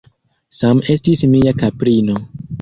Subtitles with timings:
[0.59, 2.17] Sam estis mia kaprino.